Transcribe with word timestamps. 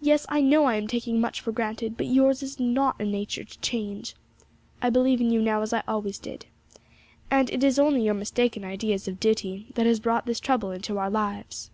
Yes, 0.00 0.26
I 0.28 0.40
know 0.40 0.64
I 0.64 0.74
am 0.74 0.88
taking 0.88 1.20
much 1.20 1.40
for 1.40 1.52
granted; 1.52 1.96
but 1.96 2.06
yours 2.08 2.42
is 2.42 2.58
not 2.58 3.00
a 3.00 3.04
nature 3.04 3.44
to 3.44 3.58
change. 3.60 4.16
I 4.82 4.90
believe 4.90 5.20
in 5.20 5.30
you 5.30 5.40
now 5.40 5.62
as 5.62 5.72
I 5.72 5.84
always 5.86 6.18
did, 6.18 6.46
and 7.30 7.48
it 7.48 7.62
is 7.62 7.78
only 7.78 8.02
your 8.02 8.14
mistaken 8.14 8.64
ideas 8.64 9.06
of 9.06 9.20
duty 9.20 9.68
that 9.76 9.86
have 9.86 10.02
brought 10.02 10.26
this 10.26 10.40
trouble 10.40 10.72
into 10.72 10.98
our 10.98 11.10
lives.' 11.10 11.70